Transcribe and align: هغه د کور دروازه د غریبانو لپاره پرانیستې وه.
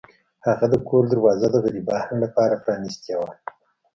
هغه 0.47 0.65
د 0.73 0.75
کور 0.87 1.03
دروازه 1.13 1.47
د 1.51 1.55
غریبانو 1.65 2.15
لپاره 2.23 2.61
پرانیستې 2.63 3.13
وه. 3.19 3.31